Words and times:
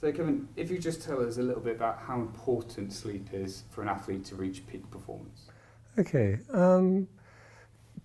So, 0.00 0.10
Kevin, 0.10 0.48
if 0.56 0.70
you 0.70 0.78
just 0.78 1.02
tell 1.02 1.22
us 1.22 1.36
a 1.36 1.42
little 1.42 1.60
bit 1.60 1.76
about 1.76 1.98
how 1.98 2.14
important 2.14 2.90
sleep 2.90 3.28
is 3.34 3.64
for 3.68 3.82
an 3.82 3.88
athlete 3.88 4.24
to 4.26 4.34
reach 4.34 4.66
peak 4.66 4.90
performance. 4.90 5.48
Okay. 5.98 6.38
Um, 6.54 7.06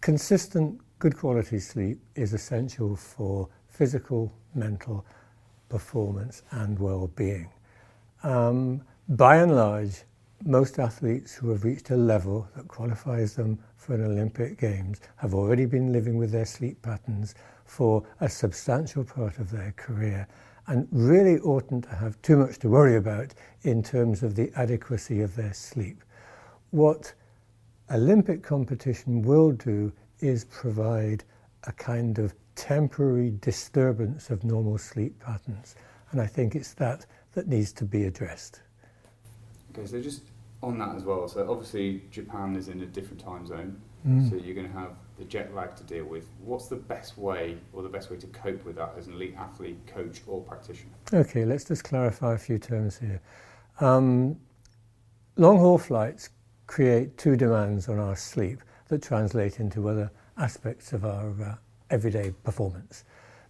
consistent, 0.02 0.82
good 1.00 1.16
quality 1.18 1.58
sleep 1.58 2.02
is 2.16 2.34
essential 2.34 2.98
for 2.98 3.48
physical, 3.70 4.34
mental 4.54 5.06
performance 5.70 6.44
and 6.52 6.78
well-being. 6.78 7.50
Um, 8.24 8.82
by 9.08 9.38
and 9.38 9.56
large, 9.56 10.04
most 10.44 10.80
athletes 10.80 11.34
who 11.34 11.50
have 11.52 11.64
reached 11.64 11.92
a 11.92 11.96
level 11.96 12.50
that 12.58 12.68
qualifies 12.68 13.36
them 13.36 13.58
for 13.78 13.94
an 13.94 14.04
Olympic 14.04 14.60
Games 14.60 15.00
have 15.16 15.34
already 15.34 15.66
been 15.66 15.94
living 15.94 16.18
with 16.18 16.32
their 16.32 16.46
sleep 16.46 16.82
patterns 16.82 17.36
for 17.64 18.04
a 18.20 18.28
substantial 18.28 19.06
part 19.06 19.38
of 19.40 19.50
their 19.50 19.72
career 19.78 20.28
and 20.68 20.88
really 20.92 21.40
oughtn't 21.40 21.84
to 21.86 21.96
have 21.96 22.22
too 22.22 22.38
much 22.38 22.60
to 22.60 22.70
worry 22.70 22.96
about 22.96 23.34
in 23.64 23.84
terms 23.84 24.24
of 24.24 24.36
the 24.36 24.52
adequacy 24.56 25.22
of 25.22 25.36
their 25.36 25.54
sleep. 25.54 26.04
What 26.72 27.14
Olympic 27.92 28.42
competition 28.42 29.22
will 29.22 29.52
do 29.52 29.92
is 30.20 30.46
provide 30.46 31.24
a 31.66 31.72
kind 31.72 32.18
of 32.20 32.34
temporary 32.56 33.34
disturbance 33.42 34.30
of 34.30 34.44
normal 34.44 34.78
sleep 34.78 35.20
patterns. 35.20 35.76
And 36.12 36.22
I 36.22 36.28
think 36.28 36.56
it's 36.56 36.74
that 36.76 37.06
that 37.34 37.48
needs 37.48 37.72
to 37.74 37.86
be 37.86 38.06
addressed. 38.06 38.62
Okay, 39.72 39.86
so 39.86 40.02
just 40.02 40.24
on 40.64 40.80
that 40.80 40.96
as 40.96 41.04
well, 41.04 41.28
so 41.28 41.50
obviously 41.50 42.04
Japan 42.12 42.56
is 42.56 42.70
in 42.70 42.82
a 42.82 42.86
different 42.86 43.20
time 43.20 43.46
zone, 43.46 43.80
mm. 44.08 44.30
so 44.30 44.36
you're 44.36 44.56
going 44.56 44.72
to 44.72 44.80
have 44.80 44.96
the 45.18 45.26
jet 45.26 45.54
lag 45.56 45.76
to 45.76 45.84
deal 45.84 46.06
with. 46.06 46.28
What's 46.44 46.68
the 46.68 46.76
best 46.76 47.18
way 47.18 47.58
or 47.74 47.84
the 47.84 47.90
best 47.90 48.12
way 48.12 48.18
to 48.18 48.28
cope 48.28 48.64
with 48.66 48.76
that 48.76 48.94
as 48.98 49.08
an 49.08 49.14
elite 49.14 49.36
athlete, 49.38 49.78
coach, 49.88 50.22
or 50.28 50.42
practitioner? 50.42 50.94
Okay, 51.14 51.46
let's 51.46 51.64
just 51.64 51.84
clarify 51.84 52.34
a 52.34 52.38
few 52.38 52.58
terms 52.58 52.98
here. 52.98 53.22
Um, 53.80 54.38
long 55.38 55.58
haul 55.58 55.78
flights 55.78 56.30
create 56.68 57.18
two 57.18 57.36
demands 57.36 57.90
on 57.90 58.00
our 58.00 58.16
sleep 58.16 58.60
that 58.88 59.02
translate 59.02 59.60
into 59.60 59.88
other 59.90 60.12
aspects 60.38 60.94
of 60.94 61.06
our 61.06 61.32
uh, 61.44 61.56
everyday 61.90 62.34
performance. 62.44 63.04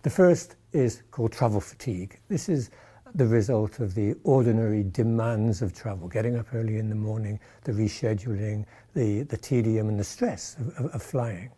The 0.03 0.09
first 0.09 0.55
is 0.71 1.01
called 1.11 1.31
travel 1.31 1.61
fatigue. 1.61 2.19
This 2.27 2.47
is 2.47 2.69
the 3.15 3.25
result 3.25 3.79
of 3.79 3.95
the 3.95 4.13
ordinary 4.23 4.83
demands 4.83 5.61
of 5.61 5.73
travel, 5.73 6.07
getting 6.07 6.35
up 6.35 6.53
early 6.53 6.77
in 6.77 6.89
the 6.89 6.95
morning, 6.95 7.39
the 7.63 7.71
rescheduling, 7.71 8.65
the, 8.93 9.23
the 9.23 9.37
tedium 9.37 9.87
and 9.87 9.99
the 9.99 10.03
stress 10.03 10.57
of, 10.59 10.77
of, 10.77 10.95
of 10.95 11.01
flying. 11.01 11.49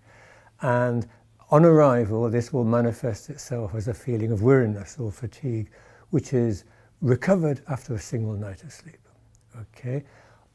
And 0.61 1.07
on 1.49 1.63
arrival, 1.63 2.29
this 2.29 2.51
will 2.51 2.65
manifest 2.65 3.29
itself 3.29 3.73
as 3.75 3.87
a 3.87 3.93
feeling 3.93 4.31
of 4.31 4.41
weariness 4.41 4.97
or 4.99 5.11
fatigue, 5.11 5.69
which 6.09 6.33
is 6.33 6.63
recovered 7.01 7.61
after 7.67 7.93
a 7.93 7.99
single 7.99 8.33
night 8.33 8.63
of 8.63 8.71
sleep. 8.71 8.99
Okay? 9.59 10.03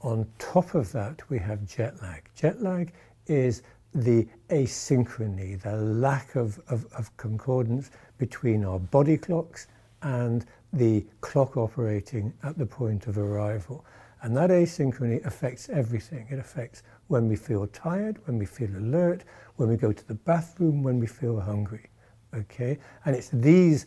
On 0.00 0.26
top 0.38 0.74
of 0.74 0.90
that, 0.92 1.28
we 1.30 1.38
have 1.38 1.64
jet 1.66 2.00
lag. 2.02 2.28
Jet 2.34 2.60
lag 2.60 2.92
is 3.26 3.62
the 3.94 4.26
asynchrony, 4.50 5.60
the 5.60 5.76
lack 5.76 6.34
of, 6.34 6.60
of, 6.68 6.86
of 6.92 7.14
concordance 7.16 7.90
between 8.18 8.64
our 8.64 8.78
body 8.78 9.16
clocks 9.16 9.68
and 10.02 10.44
the 10.72 11.04
clock 11.20 11.56
operating 11.56 12.32
at 12.42 12.58
the 12.58 12.66
point 12.66 13.06
of 13.06 13.18
arrival. 13.18 13.84
And 14.22 14.36
that 14.36 14.50
asynchrony 14.50 15.24
affects 15.24 15.68
everything. 15.68 16.26
It 16.30 16.38
affects 16.38 16.82
when 17.12 17.28
we 17.28 17.36
feel 17.36 17.66
tired, 17.66 18.16
when 18.26 18.38
we 18.38 18.46
feel 18.46 18.70
alert, 18.78 19.22
when 19.56 19.68
we 19.68 19.76
go 19.76 19.92
to 19.92 20.08
the 20.08 20.14
bathroom, 20.14 20.82
when 20.82 20.98
we 20.98 21.06
feel 21.06 21.38
hungry. 21.38 21.90
Okay? 22.34 22.78
And 23.04 23.14
it's 23.14 23.28
these, 23.28 23.84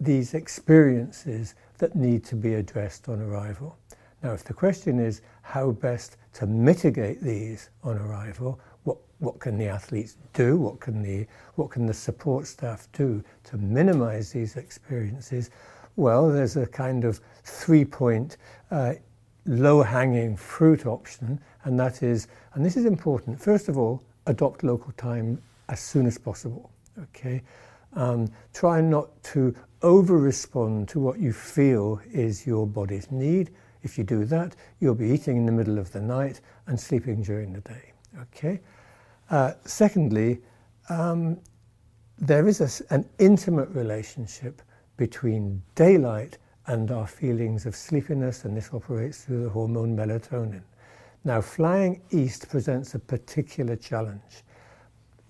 these 0.00 0.34
experiences 0.34 1.54
that 1.78 1.94
need 1.94 2.24
to 2.24 2.34
be 2.34 2.54
addressed 2.54 3.08
on 3.08 3.20
arrival. 3.20 3.78
Now, 4.24 4.32
if 4.32 4.42
the 4.42 4.54
question 4.54 4.98
is 4.98 5.22
how 5.42 5.70
best 5.70 6.16
to 6.32 6.48
mitigate 6.48 7.20
these 7.20 7.70
on 7.84 7.96
arrival, 7.96 8.58
what, 8.82 8.98
what 9.20 9.38
can 9.38 9.56
the 9.56 9.66
athletes 9.66 10.16
do? 10.32 10.56
What 10.56 10.80
can 10.80 11.00
the, 11.00 11.28
what 11.54 11.70
can 11.70 11.86
the 11.86 11.94
support 11.94 12.44
staff 12.48 12.88
do 12.92 13.22
to 13.44 13.56
minimize 13.56 14.32
these 14.32 14.56
experiences? 14.56 15.50
Well, 15.94 16.28
there's 16.28 16.56
a 16.56 16.66
kind 16.66 17.04
of 17.04 17.20
three 17.44 17.84
point 17.84 18.36
uh, 18.72 18.94
low 19.46 19.82
hanging 19.82 20.36
fruit 20.36 20.86
option, 20.86 21.40
and 21.64 21.78
that 21.78 22.02
is, 22.02 22.28
and 22.54 22.64
this 22.64 22.76
is 22.76 22.84
important, 22.84 23.40
first 23.40 23.68
of 23.68 23.78
all, 23.78 24.02
adopt 24.26 24.62
local 24.62 24.92
time 24.92 25.40
as 25.68 25.80
soon 25.80 26.06
as 26.06 26.18
possible. 26.18 26.70
Okay? 26.98 27.42
Um, 27.94 28.30
try 28.52 28.80
not 28.80 29.22
to 29.24 29.54
over 29.82 30.16
respond 30.16 30.88
to 30.88 31.00
what 31.00 31.18
you 31.18 31.32
feel 31.32 32.00
is 32.12 32.46
your 32.46 32.66
body's 32.66 33.10
need. 33.10 33.50
If 33.82 33.98
you 33.98 34.04
do 34.04 34.24
that, 34.26 34.56
you'll 34.80 34.94
be 34.94 35.10
eating 35.10 35.36
in 35.36 35.46
the 35.46 35.52
middle 35.52 35.78
of 35.78 35.92
the 35.92 36.00
night 36.00 36.40
and 36.66 36.78
sleeping 36.78 37.22
during 37.22 37.52
the 37.52 37.60
day. 37.60 37.92
Okay? 38.22 38.60
Uh, 39.30 39.52
secondly, 39.64 40.40
um, 40.88 41.38
there 42.18 42.48
is 42.48 42.60
a, 42.60 42.94
an 42.94 43.08
intimate 43.18 43.68
relationship 43.70 44.62
between 44.96 45.62
daylight 45.74 46.38
and 46.66 46.90
our 46.90 47.06
feelings 47.06 47.66
of 47.66 47.76
sleepiness, 47.76 48.44
and 48.44 48.56
this 48.56 48.70
operates 48.72 49.24
through 49.24 49.44
the 49.44 49.50
hormone 49.50 49.96
melatonin. 49.96 50.62
Now, 51.24 51.40
flying 51.40 52.02
east 52.10 52.48
presents 52.48 52.94
a 52.94 52.98
particular 52.98 53.76
challenge. 53.76 54.42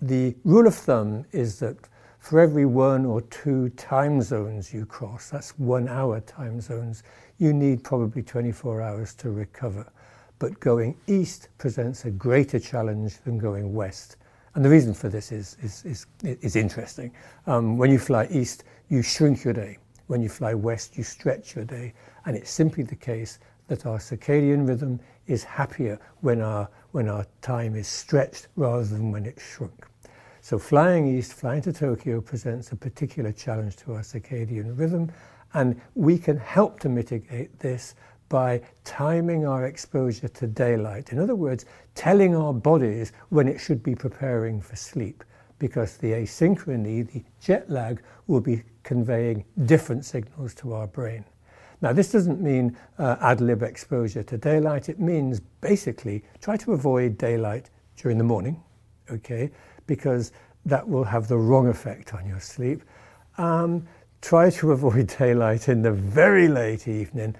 The 0.01 0.35
rule 0.43 0.67
of 0.67 0.75
thumb 0.75 1.25
is 1.31 1.59
that 1.59 1.77
for 2.19 2.39
every 2.39 2.65
one 2.65 3.05
or 3.05 3.21
two 3.21 3.69
time 3.69 4.21
zones 4.21 4.73
you 4.73 4.85
cross, 4.85 5.29
that's 5.29 5.57
one 5.59 5.87
hour 5.87 6.19
time 6.21 6.59
zones, 6.59 7.03
you 7.37 7.53
need 7.53 7.83
probably 7.83 8.23
24 8.23 8.81
hours 8.81 9.13
to 9.15 9.29
recover. 9.31 9.89
But 10.39 10.59
going 10.59 10.97
east 11.07 11.49
presents 11.57 12.05
a 12.05 12.11
greater 12.11 12.59
challenge 12.59 13.19
than 13.19 13.37
going 13.37 13.73
west. 13.73 14.17
And 14.55 14.65
the 14.65 14.69
reason 14.69 14.93
for 14.93 15.07
this 15.07 15.31
is, 15.31 15.55
is, 15.61 15.85
is, 15.85 16.07
is 16.23 16.55
interesting. 16.55 17.11
Um, 17.45 17.77
when 17.77 17.91
you 17.91 17.99
fly 17.99 18.27
east, 18.31 18.63
you 18.89 19.01
shrink 19.01 19.43
your 19.43 19.53
day. 19.53 19.77
When 20.07 20.21
you 20.21 20.29
fly 20.29 20.53
west, 20.53 20.97
you 20.97 21.03
stretch 21.03 21.55
your 21.55 21.65
day. 21.65 21.93
And 22.25 22.35
it's 22.35 22.51
simply 22.51 22.83
the 22.83 22.95
case 22.95 23.39
that 23.67 23.85
our 23.85 23.97
circadian 23.97 24.67
rhythm 24.67 24.99
is 25.27 25.43
happier 25.43 25.99
when 26.21 26.41
our, 26.41 26.69
when 26.91 27.09
our 27.09 27.25
time 27.41 27.75
is 27.75 27.87
stretched 27.87 28.47
rather 28.55 28.85
than 28.85 29.11
when 29.11 29.25
it's 29.25 29.43
shrunk. 29.43 29.87
So 30.41 30.59
flying 30.59 31.07
east, 31.07 31.33
flying 31.33 31.63
to 31.63 31.73
Tokyo 31.73 32.21
presents 32.21 32.71
a 32.71 32.75
particular 32.75 33.31
challenge 33.31 33.77
to 33.77 33.93
our 33.93 34.01
circadian 34.01 34.77
rhythm, 34.77 35.11
and 35.53 35.81
we 35.95 36.19
can 36.19 36.37
help 36.37 36.79
to 36.81 36.89
mitigate 36.89 37.57
this 37.59 37.95
by 38.29 38.61
timing 38.83 39.47
our 39.47 39.65
exposure 39.65 40.27
to 40.27 40.47
daylight. 40.47 41.11
In 41.11 41.19
other 41.19 41.35
words, 41.35 41.65
telling 41.95 42.35
our 42.35 42.53
bodies 42.53 43.11
when 43.29 43.47
it 43.47 43.59
should 43.59 43.81
be 43.81 43.95
preparing 43.95 44.61
for 44.61 44.75
sleep 44.75 45.23
because 45.59 45.97
the 45.97 46.11
asynchrony, 46.11 47.11
the 47.11 47.23
jet 47.41 47.69
lag, 47.69 48.01
will 48.27 48.41
be 48.41 48.63
conveying 48.83 49.45
different 49.65 50.05
signals 50.05 50.53
to 50.55 50.73
our 50.73 50.87
brain. 50.87 51.25
Now, 51.81 51.93
this 51.93 52.11
doesn't 52.11 52.41
mean 52.41 52.77
uh, 52.97 53.17
ad 53.21 53.41
lib 53.41 53.63
exposure 53.63 54.23
to 54.23 54.37
daylight. 54.37 54.89
It 54.89 54.99
means 54.99 55.41
basically 55.61 56.23
try 56.41 56.57
to 56.57 56.73
avoid 56.73 57.17
daylight 57.17 57.69
during 57.97 58.17
the 58.17 58.23
morning, 58.23 58.61
okay, 59.11 59.51
because 59.87 60.31
that 60.65 60.87
will 60.87 61.03
have 61.03 61.27
the 61.27 61.37
wrong 61.37 61.67
effect 61.67 62.13
on 62.13 62.25
your 62.25 62.39
sleep. 62.39 62.81
Um, 63.37 63.85
try 64.21 64.49
to 64.51 64.71
avoid 64.71 65.07
daylight 65.19 65.69
in 65.69 65.81
the 65.81 65.91
very 65.91 66.47
late 66.47 66.87
evening 66.87 67.35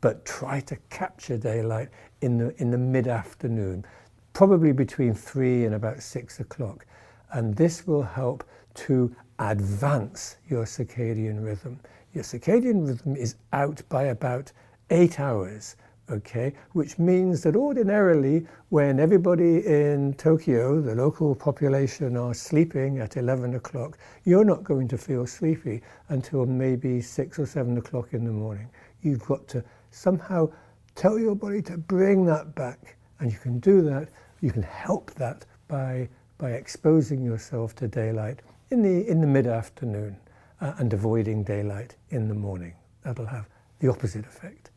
but 0.00 0.24
try 0.24 0.60
to 0.60 0.76
capture 0.90 1.36
daylight 1.36 1.88
in 2.20 2.38
the, 2.38 2.54
in 2.60 2.70
the 2.70 2.78
mid-afternoon, 2.78 3.84
probably 4.32 4.72
between 4.72 5.14
three 5.14 5.64
and 5.64 5.74
about 5.74 6.02
six 6.02 6.40
o'clock. 6.40 6.86
And 7.32 7.54
this 7.54 7.86
will 7.86 8.02
help 8.02 8.44
to 8.74 9.14
advance 9.38 10.36
your 10.48 10.64
circadian 10.64 11.44
rhythm. 11.44 11.80
Your 12.12 12.24
circadian 12.24 12.86
rhythm 12.86 13.16
is 13.16 13.36
out 13.52 13.82
by 13.88 14.04
about 14.04 14.52
eight 14.90 15.20
hours, 15.20 15.76
okay, 16.10 16.54
which 16.72 16.98
means 16.98 17.42
that 17.42 17.56
ordinarily 17.56 18.46
when 18.68 19.00
everybody 19.00 19.66
in 19.66 20.14
Tokyo, 20.14 20.80
the 20.80 20.94
local 20.94 21.34
population, 21.34 22.16
are 22.16 22.34
sleeping 22.34 22.98
at 22.98 23.16
11 23.16 23.54
o'clock, 23.56 23.98
you're 24.24 24.44
not 24.44 24.64
going 24.64 24.88
to 24.88 24.98
feel 24.98 25.26
sleepy 25.26 25.82
until 26.08 26.46
maybe 26.46 27.00
six 27.00 27.38
or 27.38 27.46
seven 27.46 27.76
o'clock 27.78 28.12
in 28.12 28.24
the 28.24 28.32
morning. 28.32 28.68
You've 29.02 29.24
got 29.24 29.46
to 29.48 29.64
somehow 29.90 30.50
tell 30.94 31.18
your 31.18 31.34
body 31.34 31.62
to 31.62 31.76
bring 31.76 32.24
that 32.26 32.54
back. 32.54 32.96
And 33.20 33.30
you 33.30 33.38
can 33.38 33.58
do 33.60 33.82
that, 33.82 34.08
you 34.40 34.50
can 34.50 34.62
help 34.62 35.12
that 35.14 35.44
by, 35.68 36.08
by 36.38 36.50
exposing 36.52 37.22
yourself 37.22 37.74
to 37.76 37.88
daylight 37.88 38.40
in 38.70 38.82
the, 38.82 39.08
in 39.08 39.20
the 39.20 39.26
mid-afternoon 39.26 40.16
uh, 40.60 40.74
and 40.78 40.92
avoiding 40.92 41.42
daylight 41.42 41.96
in 42.10 42.28
the 42.28 42.34
morning. 42.34 42.74
That'll 43.02 43.26
have 43.26 43.48
the 43.78 43.88
opposite 43.88 44.26
effect. 44.26 44.70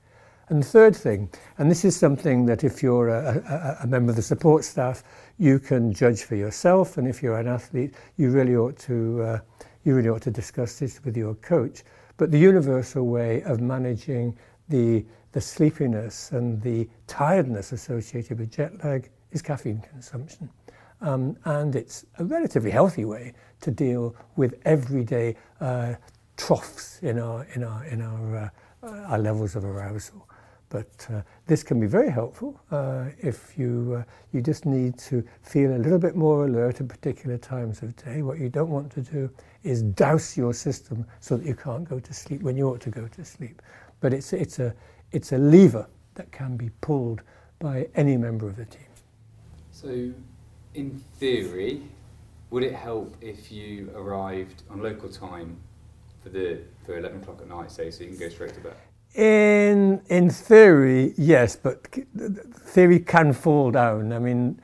And 0.49 0.63
the 0.63 0.67
third 0.67 0.95
thing, 0.95 1.29
and 1.59 1.69
this 1.69 1.85
is 1.85 1.95
something 1.95 2.45
that 2.47 2.63
if 2.63 2.81
you're 2.81 3.09
a, 3.09 3.77
a, 3.79 3.83
a, 3.83 3.87
member 3.87 4.09
of 4.09 4.15
the 4.15 4.21
support 4.21 4.63
staff, 4.63 5.03
you 5.37 5.59
can 5.59 5.93
judge 5.93 6.23
for 6.23 6.35
yourself, 6.35 6.97
and 6.97 7.07
if 7.07 7.21
you're 7.21 7.37
an 7.37 7.47
athlete, 7.47 7.93
you 8.17 8.31
really 8.31 8.55
ought 8.55 8.77
to, 8.79 9.21
uh, 9.21 9.39
you 9.83 9.95
really 9.95 10.09
ought 10.09 10.23
to 10.23 10.31
discuss 10.31 10.79
this 10.79 11.03
with 11.05 11.15
your 11.15 11.35
coach. 11.35 11.83
But 12.17 12.31
the 12.31 12.39
universal 12.39 13.05
way 13.05 13.43
of 13.43 13.61
managing 13.61 14.35
the, 14.69 15.05
the 15.33 15.41
sleepiness 15.41 16.31
and 16.31 16.59
the 16.63 16.89
tiredness 17.05 17.71
associated 17.71 18.39
with 18.39 18.51
jet 18.51 18.83
lag 18.83 19.09
is 19.31 19.43
caffeine 19.43 19.81
consumption. 19.81 20.49
Um, 21.01 21.37
and 21.45 21.75
it's 21.75 22.05
a 22.17 22.25
relatively 22.25 22.71
healthy 22.71 23.05
way 23.05 23.33
to 23.61 23.71
deal 23.71 24.15
with 24.35 24.55
everyday 24.65 25.35
uh, 25.61 25.95
troughs 26.37 26.99
in 27.01 27.19
our, 27.19 27.45
in 27.55 27.63
our, 27.63 27.85
in 27.85 28.01
our, 28.01 28.51
uh, 28.83 28.87
our 28.87 29.19
levels 29.19 29.55
of 29.55 29.65
arousal. 29.65 30.27
But 30.69 31.07
uh, 31.11 31.21
this 31.47 31.63
can 31.63 31.79
be 31.79 31.87
very 31.87 32.11
helpful 32.11 32.59
uh, 32.69 33.05
if 33.17 33.57
you, 33.57 33.97
uh, 33.99 34.03
you 34.31 34.41
just 34.41 34.65
need 34.65 34.99
to 34.99 35.23
feel 35.41 35.75
a 35.75 35.79
little 35.79 35.97
bit 35.97 36.15
more 36.15 36.45
alert 36.45 36.79
at 36.79 36.87
particular 36.87 37.37
times 37.37 37.81
of 37.81 37.95
day. 37.95 38.21
What 38.21 38.37
you 38.37 38.49
don't 38.49 38.69
want 38.69 38.91
to 38.91 39.01
do 39.01 39.31
is 39.63 39.81
douse 39.81 40.37
your 40.37 40.53
system 40.53 41.05
so 41.21 41.37
that 41.37 41.45
you 41.45 41.55
can't 41.55 41.89
go 41.89 41.99
to 41.99 42.13
sleep 42.13 42.43
when 42.43 42.55
you 42.55 42.69
ought 42.69 42.81
to 42.81 42.91
go 42.91 43.07
to 43.07 43.25
sleep. 43.25 43.61
But 43.99 44.13
it's, 44.13 44.31
it's, 44.31 44.59
a, 44.59 44.73
it's 45.11 45.31
a 45.31 45.37
lever 45.39 45.87
that 46.13 46.31
can 46.31 46.55
be 46.55 46.69
pulled 46.81 47.21
by 47.57 47.87
any 47.95 48.15
member 48.15 48.47
of 48.47 48.55
the 48.55 48.65
team. 48.65 48.81
So, 49.71 50.11
in 50.73 51.01
theory, 51.19 51.81
would 52.49 52.63
it 52.63 52.73
help 52.73 53.15
if 53.21 53.51
you 53.51 53.91
arrived 53.95 54.63
on 54.69 54.81
local 54.81 55.09
time 55.09 55.57
for 56.21 56.29
the 56.29 56.59
for 56.85 56.97
11 56.97 57.21
o'clock 57.21 57.41
at 57.41 57.47
night, 57.47 57.71
say, 57.71 57.91
so 57.91 58.03
you 58.03 58.09
can 58.09 58.19
go 58.19 58.29
straight 58.29 58.53
to 58.53 58.59
bed? 58.61 58.75
In 59.15 60.01
in 60.09 60.29
theory, 60.29 61.13
yes, 61.17 61.55
but 61.55 61.87
theory 62.65 62.99
can 62.99 63.33
fall 63.33 63.71
down. 63.71 64.13
I 64.13 64.19
mean, 64.19 64.61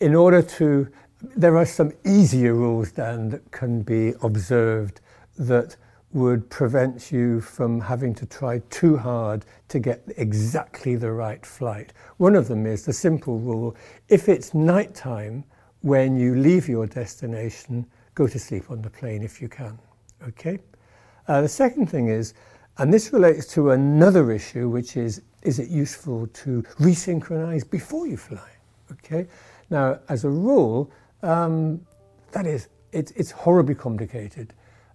in 0.00 0.14
order 0.14 0.42
to, 0.42 0.88
there 1.36 1.56
are 1.56 1.66
some 1.66 1.92
easier 2.04 2.54
rules 2.54 2.92
then 2.92 3.30
that 3.30 3.50
can 3.50 3.82
be 3.82 4.14
observed 4.22 5.00
that 5.38 5.76
would 6.12 6.48
prevent 6.50 7.12
you 7.12 7.40
from 7.40 7.80
having 7.80 8.14
to 8.14 8.26
try 8.26 8.58
too 8.70 8.96
hard 8.96 9.44
to 9.68 9.78
get 9.78 10.02
exactly 10.16 10.96
the 10.96 11.12
right 11.12 11.44
flight. 11.46 11.92
One 12.16 12.34
of 12.34 12.48
them 12.48 12.66
is 12.66 12.84
the 12.84 12.92
simple 12.92 13.38
rule: 13.38 13.76
if 14.08 14.28
it's 14.28 14.54
night 14.54 14.94
time 14.94 15.44
when 15.82 16.16
you 16.16 16.34
leave 16.34 16.68
your 16.68 16.86
destination, 16.86 17.86
go 18.14 18.26
to 18.26 18.38
sleep 18.38 18.70
on 18.70 18.82
the 18.82 18.90
plane 18.90 19.22
if 19.22 19.40
you 19.40 19.48
can. 19.48 19.78
Okay. 20.26 20.58
Uh, 21.28 21.42
the 21.42 21.48
second 21.48 21.86
thing 21.86 22.08
is 22.08 22.34
and 22.78 22.92
this 22.92 23.12
relates 23.12 23.46
to 23.48 23.72
another 23.72 24.32
issue, 24.32 24.68
which 24.70 24.96
is 24.96 25.22
is 25.42 25.58
it 25.58 25.68
useful 25.68 26.26
to 26.28 26.62
resynchronize 26.78 27.68
before 27.68 28.06
you 28.06 28.16
fly? 28.16 28.50
Okay. 28.92 29.26
Now, 29.70 30.00
as 30.08 30.24
a 30.24 30.30
rule, 30.30 30.90
um, 31.22 31.86
that 32.32 32.46
is, 32.46 32.68
it, 32.92 33.12
it's 33.16 33.30
horribly 33.30 33.74
complicated. 33.74 34.52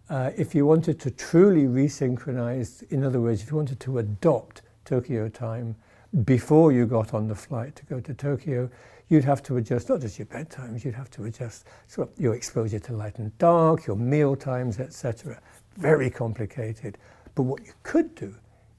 Uh, 0.07 0.29
if 0.37 0.53
you 0.53 0.67
wanted 0.67 0.99
to 0.99 1.09
truly 1.09 1.63
resynchronize, 1.63 2.83
in 2.91 3.03
other 3.03 3.19
words, 3.19 3.41
if 3.41 3.49
you 3.49 3.55
wanted 3.57 3.79
to 3.79 3.97
adopt 3.97 4.61
Tokyo 4.83 5.27
time 5.27 5.75
before 6.23 6.71
you 6.71 6.85
got 6.85 7.15
on 7.15 7.27
the 7.27 7.33
flight 7.33 7.75
to 7.75 7.85
go 7.85 7.99
to 7.99 8.13
Tokyo, 8.13 8.69
you'd 9.09 9.23
have 9.23 9.41
to 9.41 9.57
adjust 9.57 9.89
not 9.89 10.01
just 10.01 10.19
your 10.19 10.27
bedtimes, 10.27 10.85
you'd 10.85 10.93
have 10.93 11.09
to 11.11 11.25
adjust 11.25 11.65
sort 11.87 12.11
of 12.11 12.19
your 12.19 12.35
exposure 12.35 12.77
to 12.79 12.93
light 12.93 13.17
and 13.17 13.35
dark, 13.39 13.87
your 13.87 13.95
meal 13.95 14.35
times, 14.35 14.79
etc. 14.79 15.41
Very 15.77 16.11
complicated. 16.11 16.99
But 17.33 17.43
what 17.43 17.65
you 17.65 17.73
could 17.81 18.13
do 18.13 18.35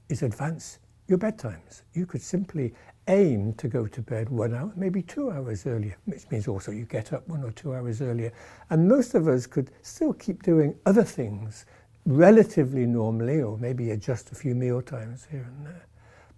is 0.07 0.23
advance 0.23 0.79
your 1.07 1.17
bedtimes. 1.17 1.81
You 1.93 2.05
could 2.05 2.21
simply 2.21 2.73
aim 3.07 3.53
to 3.53 3.67
go 3.67 3.87
to 3.87 4.01
bed 4.01 4.29
one 4.29 4.53
hour, 4.53 4.71
maybe 4.75 5.01
two 5.01 5.31
hours 5.31 5.65
earlier, 5.65 5.95
which 6.05 6.29
means 6.29 6.47
also 6.47 6.71
you 6.71 6.85
get 6.85 7.13
up 7.13 7.27
one 7.27 7.43
or 7.43 7.51
two 7.51 7.73
hours 7.73 8.01
earlier. 8.01 8.31
And 8.69 8.87
most 8.87 9.15
of 9.15 9.27
us 9.27 9.47
could 9.47 9.71
still 9.81 10.13
keep 10.13 10.43
doing 10.43 10.75
other 10.85 11.03
things 11.03 11.65
relatively 12.05 12.85
normally, 12.85 13.41
or 13.41 13.57
maybe 13.57 13.91
adjust 13.91 14.31
a 14.31 14.35
few 14.35 14.55
meal 14.55 14.81
times 14.81 15.27
here 15.29 15.47
and 15.47 15.65
there. 15.65 15.85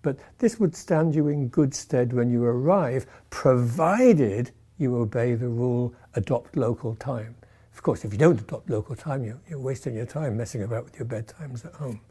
But 0.01 0.17
this 0.37 0.59
would 0.59 0.75
stand 0.75 1.13
you 1.13 1.27
in 1.27 1.49
good 1.49 1.73
stead 1.73 2.13
when 2.13 2.29
you 2.29 2.43
arrive, 2.43 3.05
provided 3.29 4.51
you 4.77 4.95
obey 4.95 5.35
the 5.35 5.49
rule 5.49 5.93
adopt 6.15 6.55
local 6.55 6.95
time. 6.95 7.35
Of 7.73 7.83
course, 7.83 8.03
if 8.03 8.11
you 8.11 8.19
don't 8.19 8.39
adopt 8.39 8.69
local 8.69 8.95
time, 8.95 9.23
you're, 9.23 9.39
you're 9.49 9.59
wasting 9.59 9.95
your 9.95 10.05
time 10.05 10.37
messing 10.37 10.63
about 10.63 10.85
with 10.85 10.97
your 10.97 11.07
bedtimes 11.07 11.65
at 11.65 11.73
home. 11.73 12.01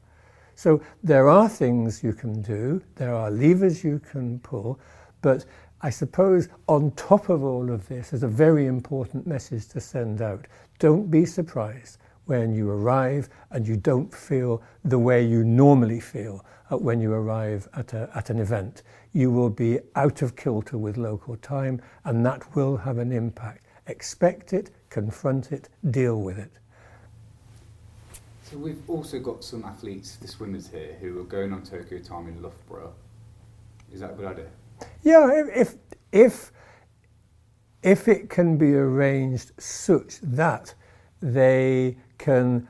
So 0.58 0.82
there 1.04 1.28
are 1.28 1.48
things 1.48 2.02
you 2.02 2.12
can 2.12 2.42
do, 2.42 2.82
there 2.96 3.14
are 3.14 3.30
levers 3.30 3.84
you 3.84 4.00
can 4.00 4.40
pull, 4.40 4.80
but 5.22 5.44
I 5.82 5.90
suppose 5.90 6.48
on 6.66 6.90
top 6.96 7.28
of 7.28 7.44
all 7.44 7.70
of 7.70 7.86
this 7.86 8.12
is 8.12 8.24
a 8.24 8.26
very 8.26 8.66
important 8.66 9.24
message 9.24 9.68
to 9.68 9.80
send 9.80 10.20
out. 10.20 10.48
Don't 10.80 11.12
be 11.12 11.24
surprised 11.24 11.98
when 12.24 12.52
you 12.52 12.68
arrive 12.68 13.28
and 13.52 13.68
you 13.68 13.76
don't 13.76 14.12
feel 14.12 14.60
the 14.84 14.98
way 14.98 15.24
you 15.24 15.44
normally 15.44 16.00
feel 16.00 16.44
when 16.70 17.00
you 17.00 17.12
arrive 17.12 17.68
at, 17.74 17.92
a, 17.92 18.10
at 18.16 18.28
an 18.28 18.40
event. 18.40 18.82
You 19.12 19.30
will 19.30 19.50
be 19.50 19.78
out 19.94 20.22
of 20.22 20.34
kilter 20.34 20.76
with 20.76 20.96
local 20.96 21.36
time 21.36 21.80
and 22.04 22.26
that 22.26 22.56
will 22.56 22.76
have 22.78 22.98
an 22.98 23.12
impact. 23.12 23.68
Expect 23.86 24.52
it, 24.52 24.72
confront 24.90 25.52
it, 25.52 25.68
deal 25.92 26.20
with 26.20 26.36
it. 26.36 26.50
So 28.50 28.56
we've 28.56 28.88
also 28.88 29.18
got 29.18 29.44
some 29.44 29.62
athletes, 29.64 30.16
the 30.16 30.26
swimmers 30.26 30.68
here, 30.68 30.96
who 31.02 31.20
are 31.20 31.24
going 31.24 31.52
on 31.52 31.62
Tokyo 31.64 31.98
time 31.98 32.28
in 32.28 32.42
Loughborough. 32.42 32.94
Is 33.92 34.00
that 34.00 34.12
a 34.12 34.14
good 34.14 34.24
idea? 34.24 34.46
Yeah, 35.02 35.44
if 35.54 35.74
if 36.12 36.50
if 37.82 38.08
it 38.08 38.30
can 38.30 38.56
be 38.56 38.72
arranged 38.74 39.52
such 39.60 40.20
that 40.22 40.72
they 41.20 41.98
can 42.16 42.66